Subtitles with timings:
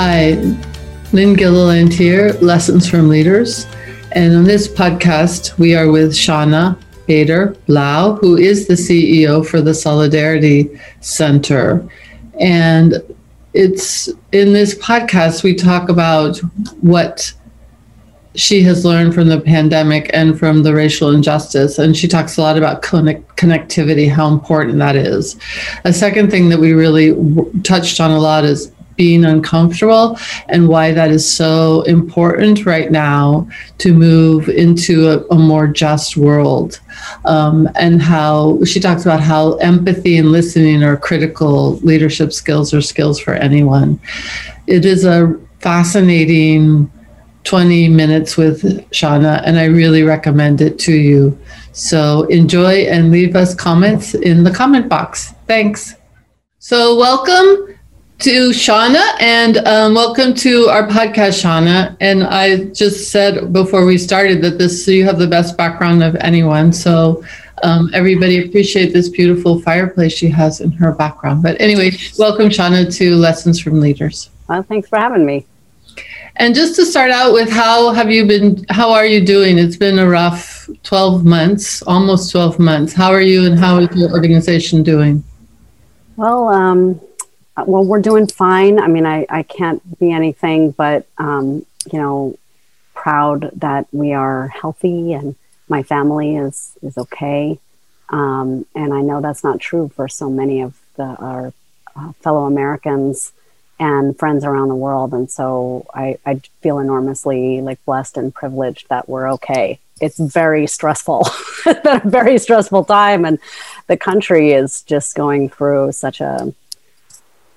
[0.00, 0.34] Hi,
[1.12, 3.66] Lynne Gilliland here, Lessons from Leaders.
[4.12, 9.60] And on this podcast, we are with Shawna Bader Blau, who is the CEO for
[9.60, 10.70] the Solidarity
[11.00, 11.84] Center.
[12.38, 13.02] And
[13.54, 16.36] it's in this podcast, we talk about
[16.80, 17.32] what
[18.36, 21.76] she has learned from the pandemic and from the racial injustice.
[21.76, 25.36] And she talks a lot about connect- connectivity, how important that is.
[25.84, 30.68] A second thing that we really w- touched on a lot is being uncomfortable and
[30.68, 33.48] why that is so important right now
[33.78, 36.80] to move into a, a more just world.
[37.24, 42.82] Um, and how she talks about how empathy and listening are critical leadership skills or
[42.82, 44.00] skills for anyone.
[44.66, 46.90] It is a fascinating
[47.44, 51.38] 20 minutes with Shawna, and I really recommend it to you.
[51.72, 55.34] So enjoy and leave us comments in the comment box.
[55.46, 55.94] Thanks.
[56.58, 57.77] So, welcome
[58.18, 61.96] to Shawna, and um, welcome to our podcast, Shawna.
[62.00, 66.16] And I just said before we started that this you have the best background of
[66.16, 66.72] anyone.
[66.72, 67.22] So
[67.62, 71.44] um, everybody appreciate this beautiful fireplace she has in her background.
[71.44, 74.30] But anyway, welcome, Shawna, to Lessons from Leaders.
[74.48, 75.46] Well, thanks for having me.
[76.36, 78.64] And just to start out with, how have you been?
[78.68, 79.58] How are you doing?
[79.58, 82.92] It's been a rough 12 months, almost 12 months.
[82.92, 85.22] How are you, and how is your organization doing?
[86.16, 87.00] Well, um,
[87.66, 88.78] well, we're doing fine.
[88.78, 92.38] I mean, I, I can't be anything but, um, you know,
[92.94, 95.34] proud that we are healthy and
[95.68, 97.58] my family is, is okay.
[98.10, 101.52] Um, and I know that's not true for so many of the, our
[101.94, 103.32] uh, fellow Americans
[103.78, 105.12] and friends around the world.
[105.12, 109.78] And so I, I feel enormously like blessed and privileged that we're okay.
[110.00, 111.26] It's very stressful,
[111.66, 113.24] a very stressful time.
[113.24, 113.38] And
[113.86, 116.52] the country is just going through such a,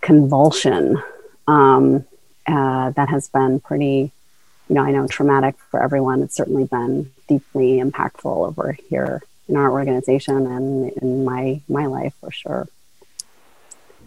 [0.01, 1.01] convulsion
[1.47, 2.05] um,
[2.47, 4.11] uh, that has been pretty,
[4.67, 6.21] you know, I know traumatic for everyone.
[6.23, 12.13] It's certainly been deeply impactful over here in our organization and in my my life
[12.19, 12.67] for sure.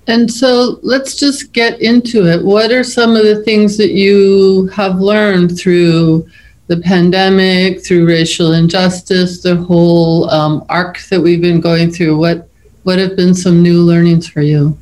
[0.07, 2.45] And so let's just get into it.
[2.45, 6.29] What are some of the things that you have learned through
[6.67, 12.19] the pandemic, through racial injustice, the whole um, arc that we've been going through?
[12.19, 12.49] What
[12.83, 14.77] what have been some new learnings for you?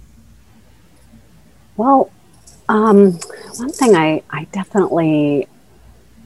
[1.82, 2.12] Well,
[2.68, 3.14] um,
[3.56, 5.48] one thing I, I definitely,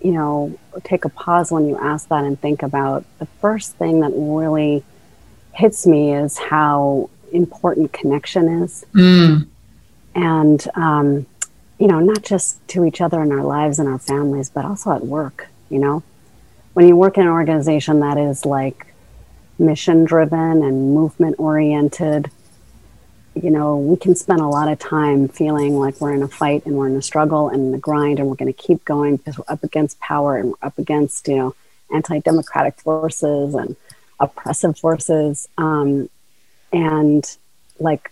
[0.03, 4.01] you know, take a pause when you ask that and think about the first thing
[4.01, 4.85] that really
[5.55, 8.85] hits me is how important connection is.
[8.93, 9.47] Mm.
[10.15, 11.27] And, um,
[11.79, 14.93] you know, not just to each other in our lives and our families, but also
[14.93, 16.03] at work, you know.
[16.75, 18.93] When you work in an organization that is like
[19.59, 22.31] mission driven and movement oriented,
[23.43, 26.65] you know, we can spend a lot of time feeling like we're in a fight
[26.65, 29.39] and we're in a struggle and the grind and we're going to keep going because
[29.39, 31.55] we're up against power and we're up against, you know,
[31.93, 33.77] anti democratic forces and
[34.19, 35.49] oppressive forces.
[35.59, 36.09] Um,
[36.73, 37.37] and
[37.79, 38.11] like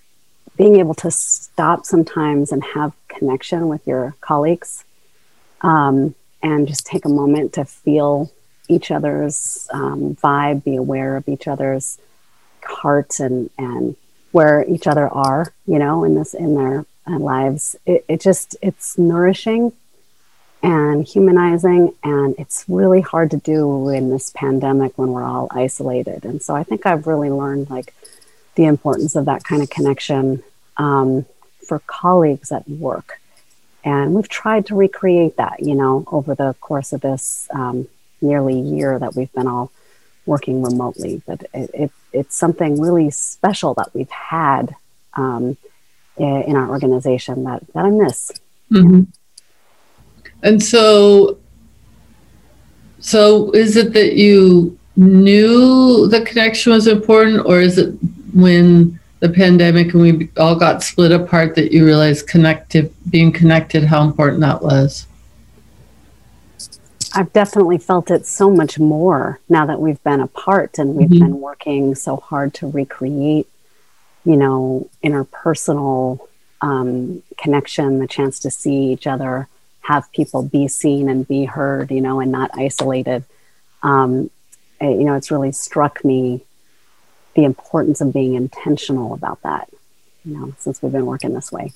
[0.57, 4.85] being able to stop sometimes and have connection with your colleagues
[5.63, 8.31] um, and just take a moment to feel
[8.69, 11.99] each other's um, vibe, be aware of each other's
[12.63, 13.97] heart and, and
[14.35, 17.77] where each other are, you know, in this in their uh, lives.
[17.87, 19.73] It, it just it's nourishing
[20.61, 26.25] and humanizing, and it's really hard to do in this pandemic when we're all isolated.
[26.25, 27.95] And so I think I've really learned like
[28.57, 30.43] the importance of that kind of connection
[30.79, 31.27] um,
[31.69, 33.21] for colleagues at work.
[33.85, 37.87] And we've tried to recreate that, you know, over the course of this um,
[38.21, 39.71] nearly year that we've been all
[40.27, 41.23] working remotely.
[41.27, 44.75] But it, it, it's something really special that we've had
[45.15, 45.57] um,
[46.17, 48.33] in our organization that, that I miss.
[48.71, 49.03] Mm-hmm.
[50.43, 51.39] And so,
[53.01, 57.95] so is it that you knew the connection was important, or is it
[58.33, 63.85] when the pandemic and we all got split apart that you realized connected, being connected,
[63.85, 65.07] how important that was?
[67.15, 71.25] I've definitely felt it so much more now that we've been apart and we've mm-hmm.
[71.25, 73.49] been working so hard to recreate,
[74.25, 76.21] you know, interpersonal
[76.61, 79.49] um, connection, the chance to see each other,
[79.83, 83.25] have people be seen and be heard, you know, and not isolated.
[83.83, 84.31] Um,
[84.81, 86.43] it, you know, it's really struck me
[87.35, 89.69] the importance of being intentional about that,
[90.25, 91.73] you know, since we've been working this way.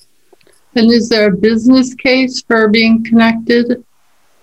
[0.75, 3.85] And is there a business case for being connected?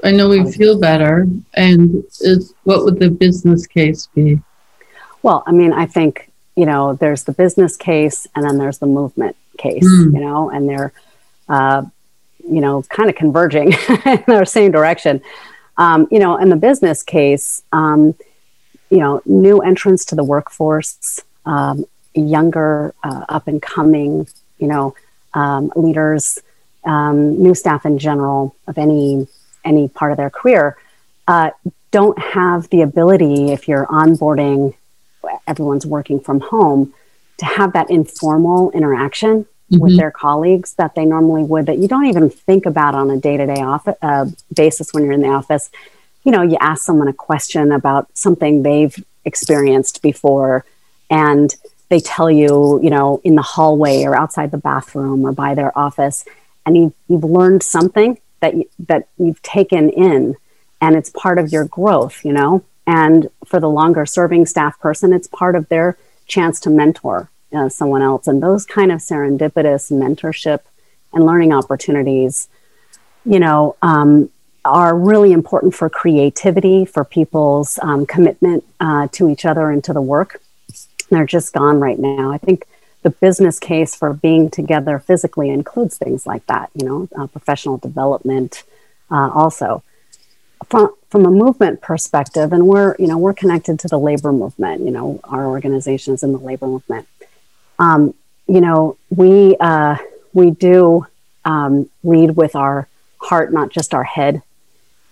[0.04, 1.28] I know we feel better.
[1.54, 4.40] And is, what would the business case be?
[5.24, 8.86] Well, I mean, I think, you know, there's the business case and then there's the
[8.86, 10.14] movement case, mm.
[10.14, 10.94] you know, and they're
[11.50, 11.84] uh,
[12.48, 13.74] you know, kind of converging
[14.06, 15.22] in the same direction.
[15.78, 18.16] Um, you know, in the business case, um,
[18.90, 24.28] you know, new entrants to the workforce, um, younger, uh, up and coming,
[24.58, 24.96] you know,
[25.34, 26.40] um, leaders,
[26.86, 29.28] um, new staff in general of any
[29.66, 30.78] any part of their career,
[31.28, 31.52] uh,
[31.92, 34.76] don't have the ability if you're onboarding,
[35.48, 36.94] everyone's working from home,
[37.38, 39.80] to have that informal interaction mm-hmm.
[39.80, 43.18] with their colleagues that they normally would that you don't even think about on a
[43.18, 45.70] day-to-day office, uh, basis when you're in the office
[46.26, 50.66] you know, you ask someone a question about something they've experienced before
[51.10, 51.56] and
[51.90, 55.78] they tell you, you know, in the hallway or outside the bathroom or by their
[55.78, 56.26] office,
[56.66, 60.36] and you, you've learned something that you, that you've taken in,
[60.82, 62.64] and it's part of your growth, you know.
[62.88, 65.98] And for the longer serving staff person, it's part of their
[66.28, 70.62] chance to mentor uh, someone else, and those kind of serendipitous mentorship
[71.14, 72.50] and learning opportunities,
[73.26, 74.30] you know, um,
[74.66, 79.94] are really important for creativity, for people's um, commitment uh, to each other and to
[79.94, 80.42] the work.
[81.10, 82.32] They're just gone right now.
[82.32, 82.66] I think
[83.06, 87.78] the business case for being together physically includes things like that, you know, uh, professional
[87.78, 88.64] development
[89.12, 89.84] uh, also.
[90.70, 94.82] From, from a movement perspective, and we're, you know, we're connected to the labor movement,
[94.82, 97.08] you know, our organizations in the labor movement.
[97.78, 98.16] Um,
[98.48, 99.98] you know, we, uh,
[100.34, 101.06] we do
[101.44, 102.88] um, lead with our
[103.20, 104.42] heart, not just our head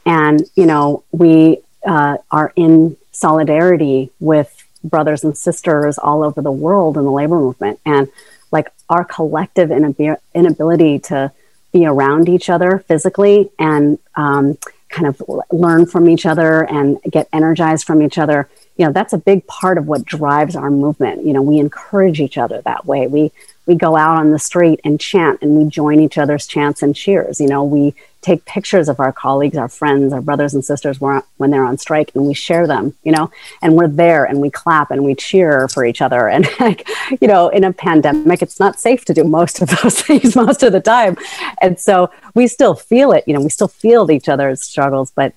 [0.06, 6.52] and, you know, we uh, are in solidarity with brothers and sisters all over the
[6.52, 7.80] world in the labor movement.
[7.86, 8.10] And
[8.52, 11.32] like our collective inability to
[11.72, 14.58] be around each other physically and um,
[14.90, 15.22] kind of
[15.52, 18.48] learn from each other and get energized from each other
[18.78, 21.26] you know that's a big part of what drives our movement.
[21.26, 23.08] You know we encourage each other that way.
[23.08, 23.32] We
[23.66, 26.96] we go out on the street and chant and we join each other's chants and
[26.96, 27.40] cheers.
[27.40, 31.52] You know we take pictures of our colleagues our friends our brothers and sisters when
[31.52, 33.31] they're on strike and we share them you know?
[33.62, 36.28] And we're there and we clap and we cheer for each other.
[36.28, 36.88] And like
[37.22, 40.64] you know in a pandemic it's not safe to do most of those things most
[40.64, 41.18] of the time.
[41.62, 45.34] And so we still feel it you know we still feel each other's struggles but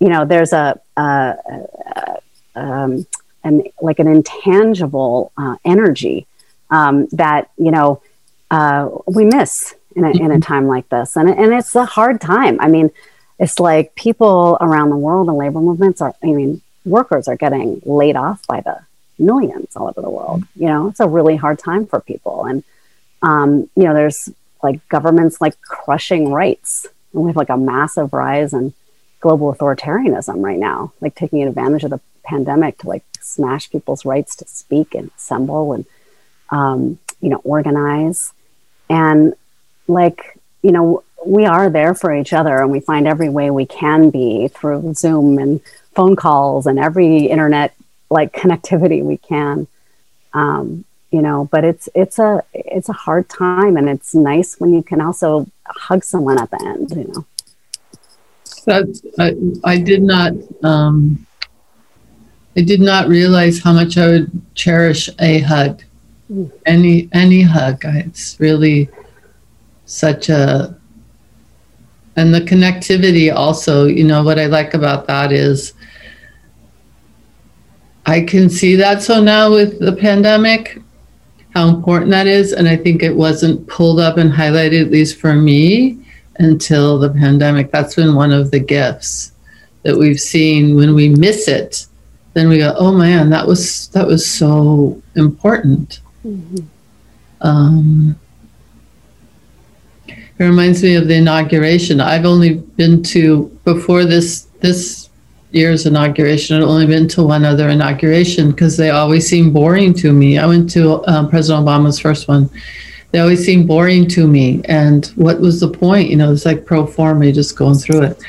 [0.00, 1.34] you know there's a, a
[2.54, 3.06] um,
[3.44, 6.26] an like an intangible uh, energy
[6.70, 8.02] um, that you know
[8.50, 10.40] uh, we miss in a, in a mm-hmm.
[10.40, 12.60] time like this, and and it's a hard time.
[12.60, 12.90] I mean,
[13.38, 16.14] it's like people around the world, and labor movements are.
[16.22, 18.80] I mean, workers are getting laid off by the
[19.18, 20.44] millions all over the world.
[20.54, 22.64] You know, it's a really hard time for people, and
[23.22, 24.30] um, you know, there's
[24.62, 26.86] like governments like crushing rights.
[27.12, 28.74] And we have like a massive rise in
[29.20, 34.36] global authoritarianism right now, like taking advantage of the pandemic to like smash people's rights
[34.36, 35.86] to speak and assemble and
[36.50, 38.32] um, you know organize
[38.88, 39.34] and
[39.88, 43.66] like you know we are there for each other and we find every way we
[43.66, 45.60] can be through zoom and
[45.94, 47.74] phone calls and every internet
[48.10, 49.66] like connectivity we can
[50.34, 54.72] um, you know but it's it's a it's a hard time and it's nice when
[54.72, 57.26] you can also hug someone at the end you know
[58.66, 58.84] that
[59.18, 60.32] I, I did not
[60.62, 61.26] um,
[62.58, 65.82] I did not realize how much I would cherish a hug.
[66.66, 67.82] Any any hug.
[67.84, 68.90] It's really
[69.88, 70.76] such a
[72.16, 75.74] and the connectivity also, you know, what I like about that is
[78.06, 80.82] I can see that so now with the pandemic,
[81.54, 82.52] how important that is.
[82.52, 86.04] And I think it wasn't pulled up and highlighted, at least for me,
[86.40, 87.70] until the pandemic.
[87.70, 89.30] That's been one of the gifts
[89.84, 91.86] that we've seen when we miss it
[92.38, 96.00] then we go, oh man, that was that was so important.
[96.24, 96.66] Mm-hmm.
[97.40, 98.18] Um,
[100.38, 102.00] it reminds me of the inauguration.
[102.00, 105.10] I've only been to before this this
[105.50, 106.56] year's inauguration.
[106.56, 110.38] I've only been to one other inauguration because they always seem boring to me.
[110.38, 112.50] I went to um, President Obama's first one.
[113.10, 114.60] They always seem boring to me.
[114.66, 116.10] And what was the point?
[116.10, 118.22] You know, it's like pro forma, just going through it.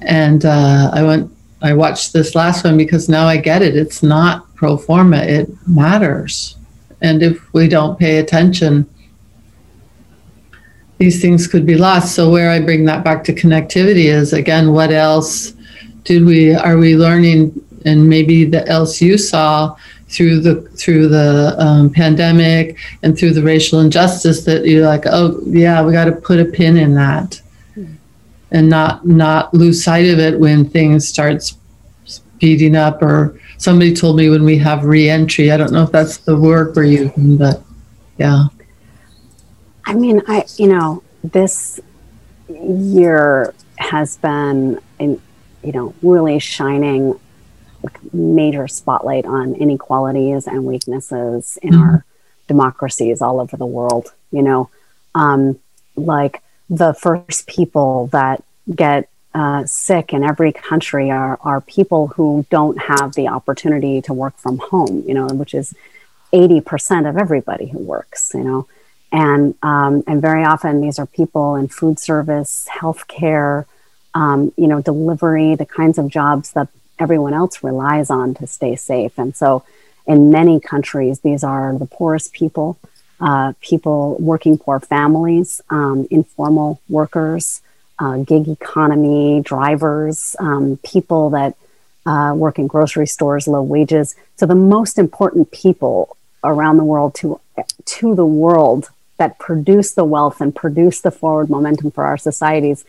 [0.00, 1.32] And uh, I went
[1.62, 3.76] I watched this last one because now I get it.
[3.76, 6.56] It's not pro forma, it matters.
[7.00, 8.88] And if we don't pay attention,
[10.98, 12.14] these things could be lost.
[12.14, 15.52] So where I bring that back to connectivity is again, what else
[16.04, 19.76] did we are we learning and maybe the else you saw
[20.08, 25.40] through the through the um, pandemic and through the racial injustice that you're like, oh
[25.46, 27.40] yeah, we got to put a pin in that.
[28.52, 31.42] And not not lose sight of it when things start
[32.04, 35.50] speeding up or somebody told me when we have reentry.
[35.50, 37.62] I don't know if that's the word we're using but
[38.18, 38.46] yeah
[39.86, 41.80] i mean i you know this
[42.48, 45.20] year has been, in,
[45.62, 47.18] you know, really shining
[48.12, 51.82] major spotlight on inequalities and weaknesses in mm-hmm.
[51.82, 52.04] our
[52.48, 54.12] democracies all over the world.
[54.30, 54.70] You know,
[55.14, 55.58] um,
[55.94, 58.42] like the first people that
[58.74, 64.14] get uh, sick in every country are, are people who don't have the opportunity to
[64.14, 65.74] work from home, you know, which is
[66.32, 68.66] 80% of everybody who works, you know.
[69.12, 73.64] And, um, and very often these are people in food service, healthcare,
[74.14, 78.74] um, you know, delivery, the kinds of jobs that everyone else relies on to stay
[78.76, 79.18] safe.
[79.18, 79.62] And so
[80.06, 82.78] in many countries, these are the poorest people,
[83.20, 87.60] uh, people working poor families, um, informal workers,
[87.98, 91.56] uh, gig economy, drivers, um, people that
[92.06, 94.14] uh, work in grocery stores, low wages.
[94.36, 97.40] So the most important people around the world to
[97.84, 102.84] to the world that produce the wealth and produce the forward momentum for our societies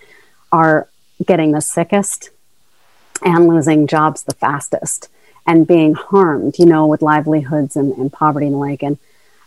[0.51, 0.87] are
[1.25, 2.29] getting the sickest
[3.23, 5.09] and losing jobs the fastest
[5.45, 8.83] and being harmed, you know, with livelihoods and, and poverty and like.
[8.83, 8.97] And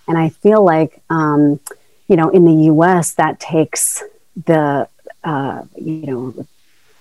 [0.09, 1.61] and I feel like, um,
[2.09, 3.13] you know, in the U.S.
[3.15, 4.03] that takes
[4.47, 4.89] the
[5.23, 6.47] uh, you know,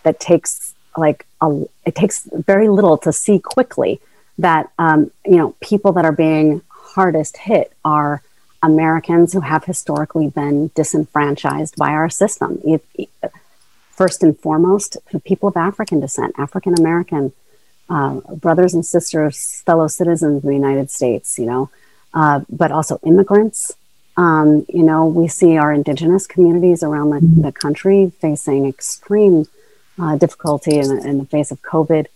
[0.03, 4.01] that takes like a, it takes very little to see quickly
[4.38, 8.21] that um, you know people that are being hardest hit are
[8.61, 12.61] Americans who have historically been disenfranchised by our system.
[13.91, 17.33] First and foremost, the people of African descent, African American
[17.89, 21.69] uh, brothers and sisters, fellow citizens of the United States, you know,
[22.13, 23.73] uh, but also immigrants,
[24.19, 29.45] um, you know, we see our indigenous communities around the, the country facing extreme
[29.97, 32.07] uh, difficulty in, in, the face of COVID.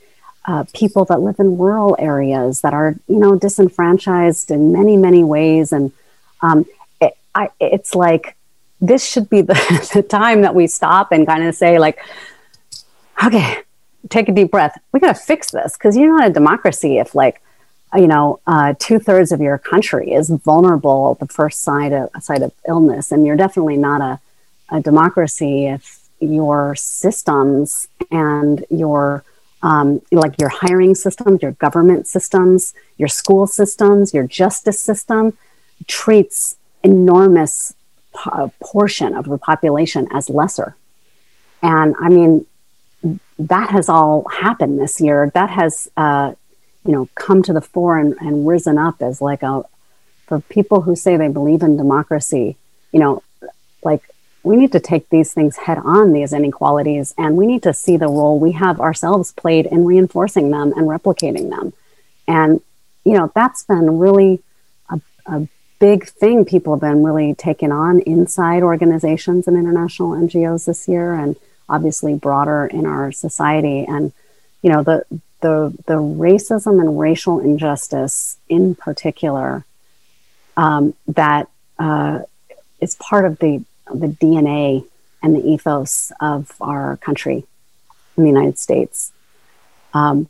[0.45, 5.23] Uh, people that live in rural areas that are, you know, disenfranchised in many, many
[5.23, 5.71] ways.
[5.71, 5.93] And
[6.43, 6.65] um,
[7.01, 8.35] it, I, it's like
[8.79, 11.97] this should be the, the time that we stop and kind of say, like,
[13.25, 13.59] okay,
[14.09, 14.77] take a deep breath.
[14.91, 17.41] We got to fix this because you're not a democracy if, like,
[17.95, 22.09] you know, uh, two thirds of your country is vulnerable at the first side of
[22.21, 24.19] side of illness, and you're definitely not a,
[24.75, 29.23] a democracy if your systems and your
[29.61, 35.37] um, like your hiring systems, your government systems, your school systems, your justice system
[35.87, 37.73] treats enormous
[38.15, 38.29] p-
[38.61, 40.75] portion of the population as lesser.
[41.61, 42.45] And I mean,
[43.39, 45.31] that has all happened this year.
[45.33, 46.33] That has uh,
[46.85, 49.63] you know come to the fore and, and risen up as like a
[50.27, 52.57] for people who say they believe in democracy
[52.91, 53.23] you know
[53.83, 54.01] like
[54.43, 57.95] we need to take these things head on these inequalities and we need to see
[57.95, 61.73] the role we have ourselves played in reinforcing them and replicating them
[62.27, 62.61] and
[63.05, 64.41] you know that's been really
[64.89, 65.47] a, a
[65.83, 71.13] big thing people have been really taking on inside organizations and international ngos this year
[71.13, 71.35] and
[71.67, 73.83] obviously broader in our society.
[73.83, 74.13] And
[74.61, 75.03] you know the
[75.41, 79.65] the the racism and racial injustice in particular
[80.55, 82.19] um, that uh,
[82.79, 84.85] is part of the the DNA
[85.21, 87.43] and the ethos of our country
[88.15, 89.11] in the United States
[89.93, 90.29] um,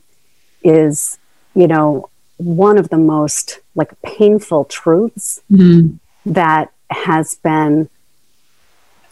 [0.64, 1.20] is
[1.54, 5.96] you know one of the most like painful truths mm-hmm.
[6.25, 7.90] that has been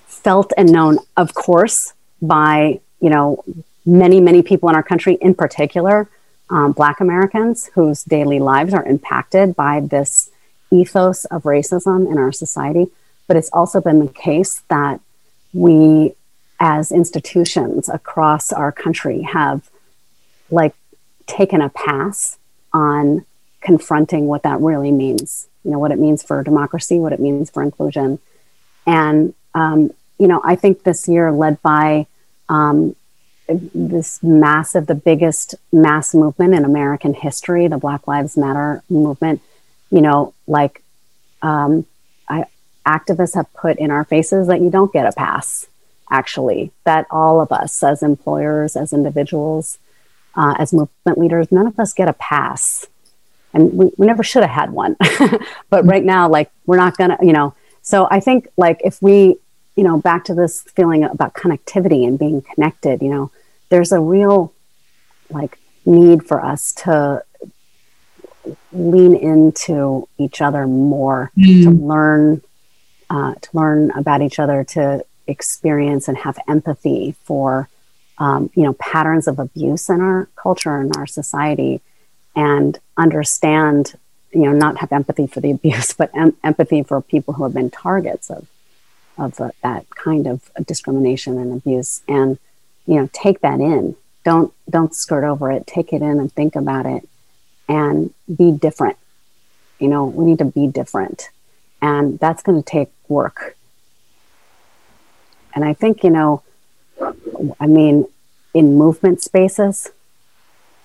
[0.05, 3.43] felt and known of course by you know
[3.85, 6.09] many, many people in our country, in particular,
[6.49, 10.29] um, Black Americans, whose daily lives are impacted by this
[10.71, 12.87] ethos of racism in our society.
[13.27, 14.99] But it's also been the case that
[15.53, 16.13] we,
[16.59, 19.69] as institutions across our country, have
[20.49, 20.75] like
[21.27, 22.37] taken a pass
[22.73, 23.25] on
[23.61, 25.47] confronting what that really means.
[25.63, 28.19] You know, what it means for democracy, what it means for inclusion.
[28.85, 32.07] And, um, you know, I think this year, led by
[32.49, 32.95] um,
[33.47, 39.41] this massive, the biggest mass movement in American history, the Black Lives Matter movement,
[39.89, 40.83] you know, like
[41.41, 41.85] um,
[42.27, 42.45] I,
[42.85, 45.67] activists have put in our faces that you don't get a pass,
[46.09, 49.77] actually, that all of us as employers, as individuals,
[50.35, 52.87] uh, as movement leaders, none of us get a pass.
[53.53, 54.95] And we, we never should have had one.
[55.69, 59.01] but right now, like, we're not going to, you know, so I think, like, if
[59.01, 59.37] we,
[59.75, 63.31] you know, back to this feeling about connectivity and being connected, you know,
[63.69, 64.53] there's a real
[65.31, 67.23] like need for us to
[68.71, 71.63] lean into each other more mm.
[71.63, 72.41] to learn
[73.09, 77.67] uh, to learn about each other to experience and have empathy for
[78.21, 81.81] um, you know patterns of abuse in our culture and our society
[82.35, 83.95] and understand
[84.31, 87.53] you know not have empathy for the abuse but em- empathy for people who have
[87.53, 88.47] been targets of
[89.17, 92.01] of uh, that kind of discrimination and abuse.
[92.07, 92.37] And
[92.85, 93.95] you know take that in.
[94.23, 95.67] Don't don't skirt over it.
[95.67, 97.07] Take it in and think about it
[97.67, 98.97] and be different.
[99.79, 101.29] You know we need to be different.
[101.81, 103.57] And that's going to take work.
[105.53, 106.43] And i think you know
[107.59, 108.05] i mean
[108.53, 109.91] in movement spaces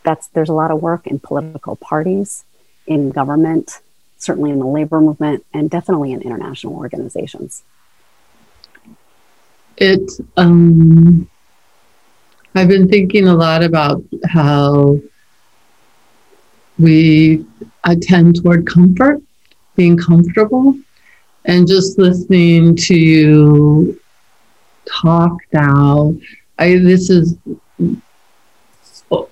[0.02, 2.44] that's there's a lot of work in political parties
[2.86, 3.80] in government
[4.18, 7.62] certainly in the labor movement and definitely in international organizations.
[9.76, 11.28] It um
[12.54, 14.98] i've been thinking a lot about how
[16.78, 17.44] we
[17.84, 19.20] attend toward comfort
[19.74, 20.78] being comfortable
[21.44, 24.00] and just listening to you
[24.86, 26.16] talk now
[26.58, 27.36] i this is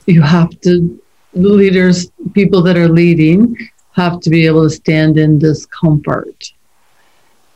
[0.07, 1.00] you have to
[1.35, 3.57] leaders people that are leading
[3.93, 6.52] have to be able to stand in discomfort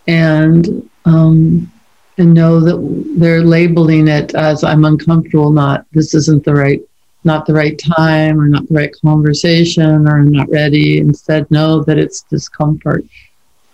[0.07, 1.71] and um,
[2.19, 6.81] and know that they're labeling it as I'm uncomfortable, not this isn't the right,
[7.25, 10.99] not the right time, or not the right conversation, or I'm not ready.
[10.99, 13.05] Instead, know that it's discomfort.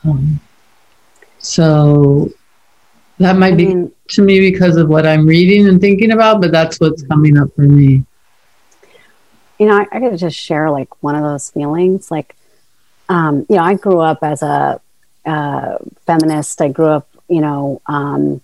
[0.04, 0.38] Um,
[1.38, 2.30] so
[3.18, 6.78] that might be to me because of what I'm reading and thinking about, but that's
[6.80, 8.04] what's coming up for me.
[9.58, 12.10] You know, I, I gotta just share like one of those feelings.
[12.10, 12.34] Like,
[13.08, 14.80] um, you know, I grew up as a
[15.24, 16.60] uh, feminist.
[16.60, 18.40] I grew up you know, um,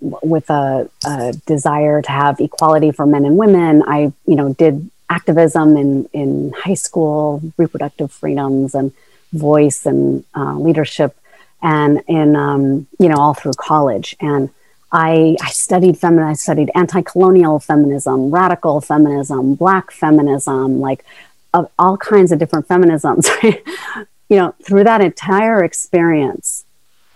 [0.00, 3.82] with a, a, desire to have equality for men and women.
[3.86, 8.92] I, you know, did activism in, in high school, reproductive freedoms and
[9.32, 11.16] voice and uh, leadership,
[11.62, 14.16] and in, um, you know, all through college.
[14.20, 14.50] And
[14.90, 21.04] I, I studied feminism, I studied anti colonial feminism, radical feminism, black feminism, like
[21.52, 23.28] of all kinds of different feminisms.
[24.28, 26.64] you know, through that entire experience,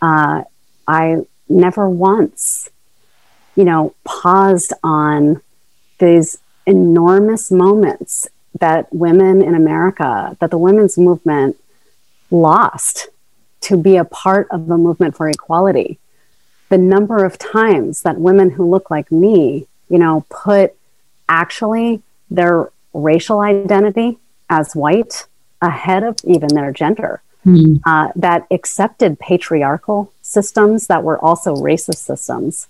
[0.01, 0.43] uh,
[0.87, 2.71] I never once,
[3.57, 5.41] you know, paused on
[5.99, 8.27] these enormous moments
[8.61, 11.57] that women in America, that the women's movement
[12.31, 13.09] lost
[13.63, 15.99] to be a part of the movement for equality.
[16.69, 20.75] The number of times that women who look like me, you know, put
[21.29, 25.27] actually their racial identity as white
[25.61, 27.81] ahead of even their gender mm.
[27.85, 32.69] uh, that accepted patriarchal systems that were also racist systems.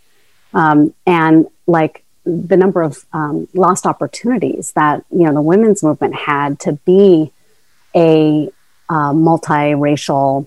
[0.55, 6.14] Um, and like the number of um, lost opportunities that you know the women's movement
[6.14, 7.33] had to be
[7.96, 8.50] a
[8.88, 10.46] uh, multiracial,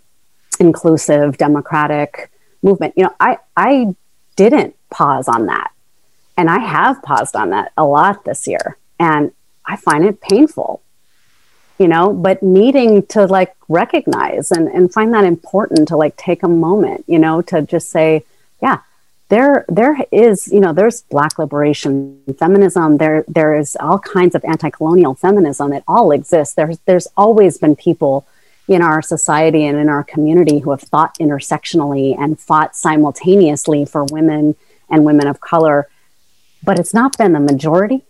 [0.58, 2.94] inclusive, democratic movement.
[2.96, 3.96] You know, I I
[4.36, 5.72] didn't pause on that,
[6.38, 9.32] and I have paused on that a lot this year, and
[9.66, 10.82] I find it painful
[11.78, 16.42] you know but needing to like recognize and, and find that important to like take
[16.42, 18.24] a moment you know to just say
[18.62, 18.80] yeah
[19.30, 22.98] there there is you know there's black liberation feminism.
[22.98, 25.74] There there is all kinds of anti-colonial feminism.
[25.74, 26.54] It all exists.
[26.54, 28.28] There's there's always been people
[28.68, 34.04] in our society and in our community who have thought intersectionally and fought simultaneously for
[34.06, 34.56] women
[34.90, 35.88] and women of color
[36.64, 38.04] but it's not been the majority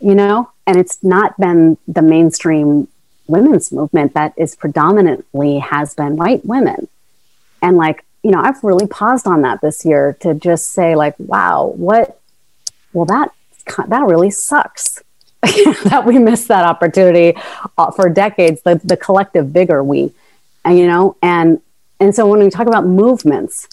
[0.00, 2.88] you know and it's not been the mainstream
[3.26, 6.88] women's movement that is predominantly has been white women.
[7.60, 11.14] And like, you know, I've really paused on that this year to just say like,
[11.18, 12.20] wow, what
[12.92, 13.32] well that
[13.88, 15.02] that really sucks.
[15.84, 17.36] that we missed that opportunity
[17.76, 20.12] uh, for decades the, the collective bigger we
[20.64, 21.60] and you know and
[21.98, 23.68] and so when we talk about movements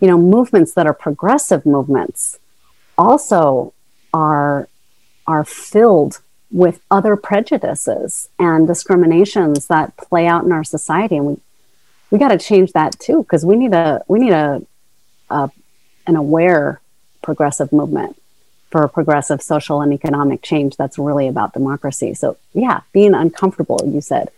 [0.00, 2.40] you know movements that are progressive movements
[2.98, 3.72] also
[4.12, 4.68] are
[5.26, 11.36] are filled with other prejudices and discriminations that play out in our society and we
[12.10, 14.60] we got to change that too because we need a we need a,
[15.30, 15.50] a
[16.06, 16.80] an aware
[17.22, 18.16] progressive movement
[18.72, 22.14] for progressive social and economic change that's really about democracy.
[22.14, 24.30] So yeah being uncomfortable you said.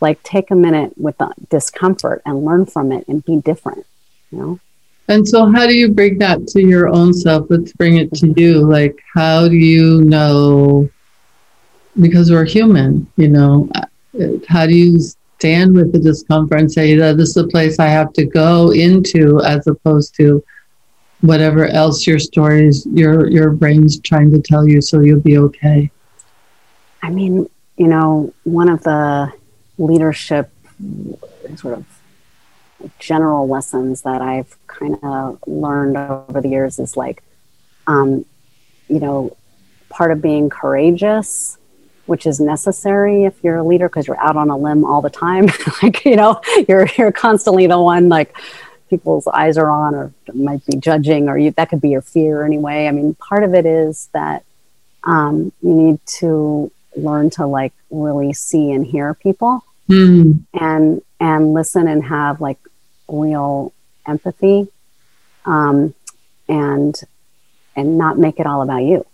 [0.00, 3.86] Like take a minute with the discomfort and learn from it and be different
[4.32, 4.60] you know?
[5.08, 7.46] And so how do you bring that to your own self?
[7.50, 8.60] Let's bring it to you.
[8.60, 10.88] Like how do you know?
[12.00, 13.68] Because we're human, you know.
[14.48, 14.98] How do you
[15.38, 18.70] stand with the discomfort and say that this is a place I have to go
[18.72, 20.42] into as opposed to
[21.22, 25.90] whatever else your stories your your brain's trying to tell you so you'll be okay?
[27.02, 29.32] I mean, you know, one of the
[29.78, 30.50] leadership
[31.56, 31.86] sort of
[32.98, 37.22] general lessons that I've kind of learned over the years is like,
[37.86, 38.24] um,
[38.88, 39.36] you know,
[39.88, 41.58] part of being courageous
[42.06, 45.10] which is necessary if you're a leader because you're out on a limb all the
[45.10, 45.46] time.
[45.82, 48.36] like, you know, you're you're constantly the one like
[48.92, 52.44] people's eyes are on or might be judging or you, that could be your fear
[52.44, 52.86] anyway.
[52.86, 54.44] I mean, part of it is that
[55.04, 60.38] um, you need to learn to like really see and hear people mm.
[60.52, 62.58] and and listen and have like
[63.08, 63.72] real
[64.06, 64.68] empathy
[65.46, 65.94] um,
[66.50, 67.00] and
[67.74, 69.06] and not make it all about you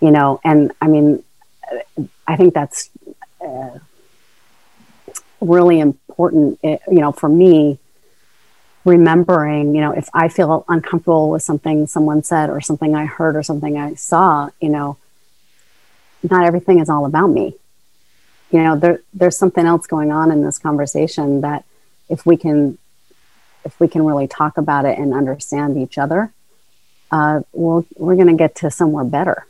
[0.00, 1.22] you know and i mean
[2.26, 2.88] i think that's
[3.46, 3.78] uh,
[5.42, 7.78] really important eh, you know for me
[8.84, 13.34] remembering you know if i feel uncomfortable with something someone said or something i heard
[13.34, 14.98] or something i saw you know
[16.30, 17.54] not everything is all about me.
[18.50, 21.64] You know there, there's something else going on in this conversation that
[22.08, 22.78] if we can
[23.64, 26.32] if we can really talk about it and understand each other
[27.10, 29.46] uh, we'll, we're going to get to somewhere better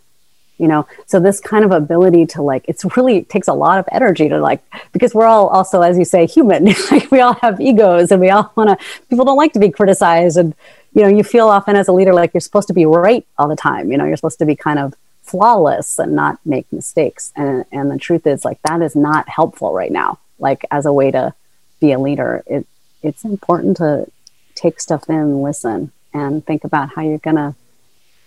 [0.59, 0.87] you know?
[1.07, 4.29] So this kind of ability to like it's really it takes a lot of energy
[4.29, 4.63] to like
[4.93, 6.75] because we're all also as you say human.
[6.91, 9.71] Like we all have egos and we all want to people don't like to be
[9.71, 10.55] criticized and
[10.93, 13.49] you know you feel often as a leader like you're supposed to be right all
[13.49, 14.05] the time you know?
[14.05, 17.33] You're supposed to be kind of flawless and not make mistakes.
[17.35, 20.19] And and the truth is like that is not helpful right now.
[20.39, 21.35] Like as a way to
[21.81, 22.67] be a leader it
[23.03, 24.07] it's important to
[24.55, 27.55] take stuff in listen and think about how you're going to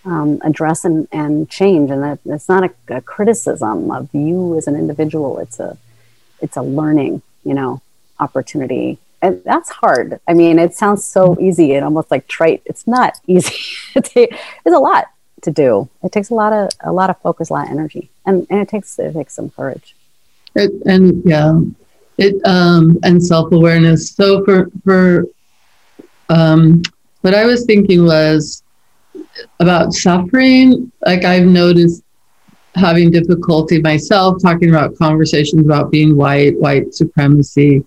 [0.04, 1.90] um, address and, and change.
[1.90, 5.38] And that it's not a, a, criticism of you as an individual.
[5.38, 5.76] It's a
[6.40, 7.82] it's a learning you know
[8.20, 8.98] opportunity.
[9.20, 10.20] And that's hard.
[10.28, 12.62] I mean it sounds so easy and almost like trite.
[12.64, 13.54] It's not easy.
[13.94, 14.14] It's
[14.66, 15.06] a lot
[15.42, 15.88] to do.
[16.02, 18.10] It takes a lot of a lot of focus a lot of energy.
[18.24, 19.94] And, and it takes it takes some courage.
[20.54, 21.60] It, and yeah
[22.18, 24.10] it um and self-awareness.
[24.10, 25.24] So for for
[26.28, 26.82] um
[27.22, 28.62] what i was thinking was
[29.60, 32.02] about suffering, like I've noticed
[32.74, 37.84] having difficulty myself talking about conversations about being white, white supremacy,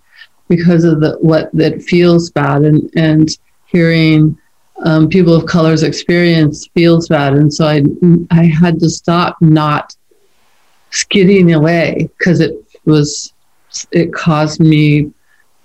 [0.48, 4.36] because of the what that feels bad, and and hearing
[4.84, 7.82] um, people of color's experience feels bad, and so I
[8.30, 9.94] I had to stop not
[10.90, 12.52] skidding away because it
[12.84, 13.32] was
[13.92, 15.10] it caused me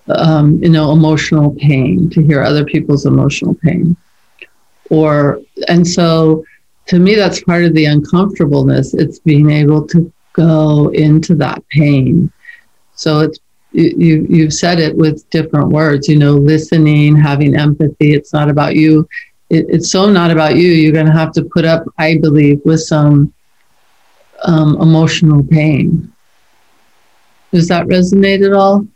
[0.08, 3.96] um, you know emotional pain to hear other people's emotional pain
[4.90, 6.44] or and so
[6.88, 8.94] to me that's part of the uncomfortableness.
[8.94, 12.32] It's being able to go into that pain.
[12.96, 13.40] So it's
[13.72, 18.14] you you've said it with different words you know listening having empathy.
[18.14, 19.08] It's not about you.
[19.50, 20.72] It, it's so not about you.
[20.72, 23.34] You're going to have to put up i believe with some
[24.44, 26.12] um, emotional pain.
[27.52, 28.88] Does that resonate at all?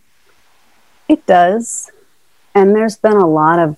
[1.08, 1.91] It does.
[2.54, 3.77] And there's been a lot of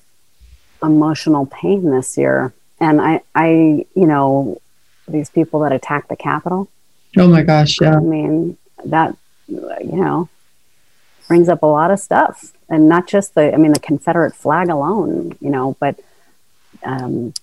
[0.84, 2.54] emotional pain this year.
[2.80, 4.62] And I, I, you know,
[5.08, 6.70] these people that attacked the Capitol.
[7.18, 7.96] Oh my gosh, yeah.
[7.96, 9.16] I mean, that,
[9.48, 10.30] you know,
[11.28, 12.54] brings up a lot of stuff.
[12.70, 16.00] And not just the, I mean, the Confederate flag alone, you know, but,
[16.84, 17.34] um,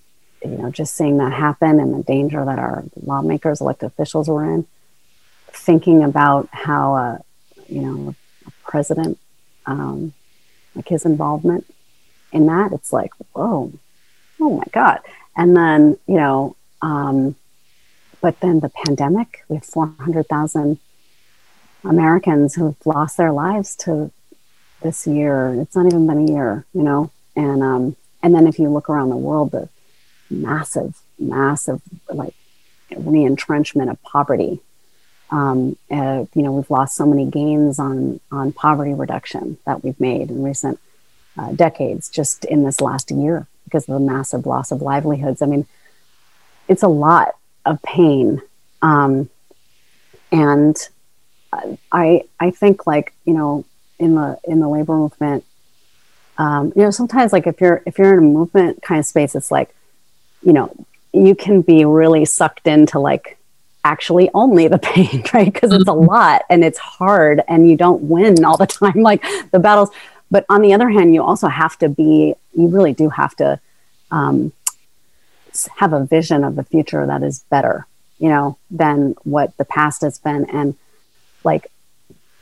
[0.44, 4.44] you know, just seeing that happen and the danger that our lawmakers, elected officials were
[4.44, 4.66] in,
[5.48, 7.18] thinking about how, uh,
[7.68, 8.14] you know,
[8.46, 9.18] a president,
[9.66, 10.12] um,
[10.74, 11.64] like his involvement
[12.32, 13.72] in that, it's like, whoa,
[14.40, 15.00] oh my God.
[15.36, 17.36] And then, you know, um,
[18.20, 20.78] but then the pandemic, we have 400,000
[21.84, 24.10] Americans who've lost their lives to
[24.82, 25.54] this year.
[25.60, 27.10] It's not even been a year, you know?
[27.36, 29.68] And, um, and then if you look around the world, the
[30.28, 32.34] massive, massive, like,
[32.92, 34.60] reentrenchment of poverty.
[35.30, 39.98] Um, uh, you know, we've lost so many gains on on poverty reduction that we've
[40.00, 40.80] made in recent
[41.38, 45.42] uh, decades just in this last year because of the massive loss of livelihoods.
[45.42, 45.66] I mean,
[46.68, 48.42] it's a lot of pain.
[48.82, 49.30] Um,
[50.32, 50.76] and
[51.92, 53.64] I, I think like, you know,
[53.98, 55.44] in the, in the labor movement,
[56.38, 59.34] um, you know, sometimes like if you're, if you're in a movement kind of space,
[59.34, 59.74] it's like,
[60.42, 60.74] you know,
[61.12, 63.36] you can be really sucked into like
[63.84, 65.52] actually only the pain, right?
[65.52, 66.06] Because it's a mm-hmm.
[66.06, 69.02] lot and it's hard and you don't win all the time.
[69.02, 69.90] Like the battles,
[70.30, 73.58] but on the other hand, you also have to be, you really do have to
[74.10, 74.52] um,
[75.76, 77.86] have a vision of the future that is better,
[78.18, 80.44] you know, than what the past has been.
[80.50, 80.76] And
[81.42, 81.70] like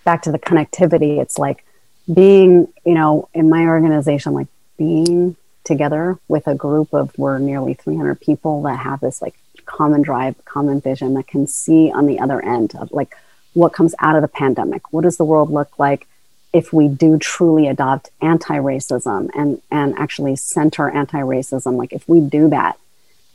[0.05, 1.65] back to the connectivity, it's like
[2.13, 7.75] being, you know, in my organization, like being together with a group of, we're nearly
[7.75, 12.19] 300 people that have this like common drive, common vision that can see on the
[12.19, 13.15] other end of like
[13.55, 14.93] what comes out of the pandemic.
[14.93, 16.07] What does the world look like?
[16.53, 22.49] If we do truly adopt anti-racism and and actually center anti-racism like if we do
[22.49, 22.79] that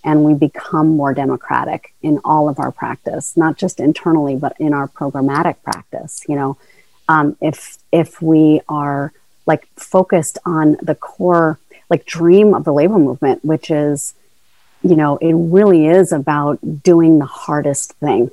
[0.03, 4.73] and we become more democratic in all of our practice not just internally but in
[4.73, 6.57] our programmatic practice you know
[7.09, 9.11] um, if if we are
[9.45, 14.15] like focused on the core like dream of the labor movement, which is,
[14.81, 18.31] you know, it really is about doing the hardest thing.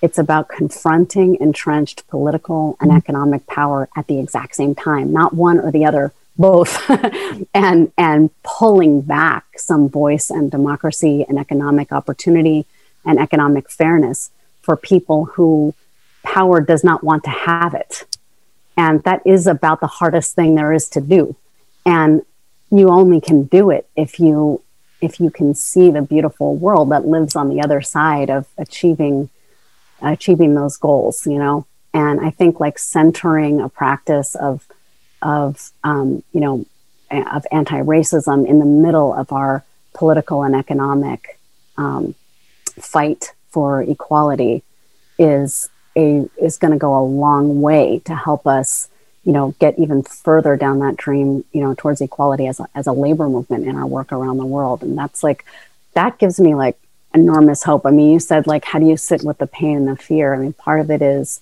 [0.00, 2.98] It's about confronting entrenched political and mm-hmm.
[2.98, 6.88] economic power at the exact same time, not one or the other, both,
[7.54, 12.64] and and pulling back some voice and democracy and economic opportunity
[13.04, 14.30] and economic fairness
[14.62, 15.74] for people who
[16.22, 18.04] power does not want to have it.
[18.76, 21.34] And that is about the hardest thing there is to do.
[21.84, 22.22] And
[22.70, 24.62] you only can do it if you
[25.00, 29.30] if you can see the beautiful world that lives on the other side of achieving
[30.02, 34.66] achieving those goals you know and i think like centering a practice of
[35.22, 36.64] of um, you know
[37.10, 41.38] of anti-racism in the middle of our political and economic
[41.76, 42.14] um,
[42.78, 44.62] fight for equality
[45.18, 48.88] is a is going to go a long way to help us
[49.28, 52.86] you know, get even further down that dream, you know, towards equality as a, as
[52.86, 54.82] a labor movement in our work around the world.
[54.82, 55.44] And that's like,
[55.92, 56.78] that gives me like
[57.14, 57.86] enormous hope.
[57.86, 60.34] I mean, you said like, how do you sit with the pain and the fear?
[60.34, 61.40] I mean, part of it is,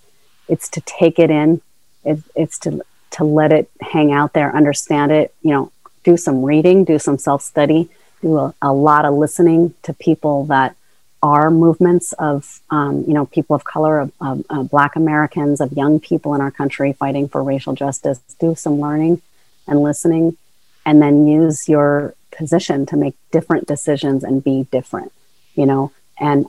[0.48, 1.60] it's to take it in.
[2.04, 5.72] It, it's to, to let it hang out there, understand it, you know,
[6.04, 7.88] do some reading, do some self study,
[8.22, 10.76] do a, a lot of listening to people that
[11.22, 15.72] are movements of um, you know people of color, of, of uh, Black Americans, of
[15.72, 18.20] young people in our country fighting for racial justice.
[18.38, 19.22] Do some learning
[19.66, 20.36] and listening,
[20.84, 25.12] and then use your position to make different decisions and be different.
[25.56, 26.46] You know, and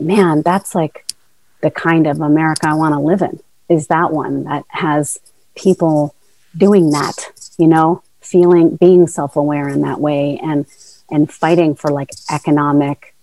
[0.00, 1.04] man, that's like
[1.60, 3.40] the kind of America I want to live in.
[3.68, 5.20] Is that one that has
[5.54, 6.14] people
[6.56, 7.30] doing that?
[7.58, 10.66] You know, feeling, being self-aware in that way, and
[11.10, 13.14] and fighting for like economic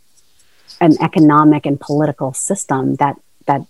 [0.79, 3.15] an economic and political system that
[3.45, 3.61] that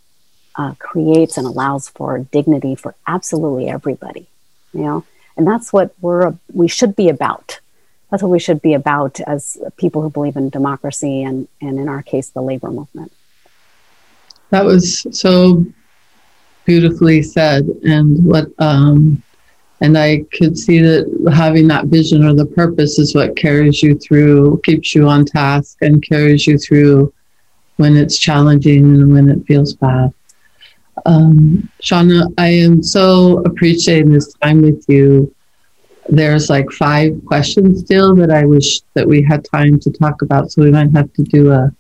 [0.56, 4.28] uh, creates and allows for dignity for absolutely everybody
[4.74, 5.06] you know
[5.38, 7.60] and that's what we're we should be about
[8.12, 11.90] that's what we should be about as people who believe in democracy and and in
[11.90, 13.12] our case the labor movement
[14.50, 15.66] that was so
[16.66, 19.24] beautifully said and what um
[19.82, 23.98] and I could see that having that vision or the purpose is what carries you
[23.98, 27.12] through, keeps you on task, and carries you through
[27.78, 30.14] when it's challenging and when it feels bad.
[31.08, 35.34] Um, Shawna, I am so appreciating this time with you.
[36.12, 40.52] There's like five questions still that I wish that we had time to talk about,
[40.52, 41.74] so we might have to do a,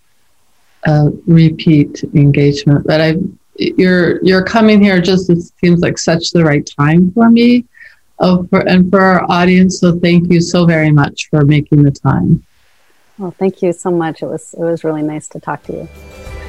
[0.86, 2.88] a repeat engagement.
[2.88, 3.16] But I,
[3.58, 7.66] you're you're coming here just it seems like such the right time for me
[8.20, 9.80] oh, for, and for our audience.
[9.80, 12.46] So thank you so very much for making the time.
[13.18, 14.24] Well, thank you so much.
[14.24, 16.41] It was it was really nice to talk to you.